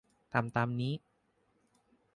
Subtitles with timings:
[0.33, 0.93] ทำตามนี้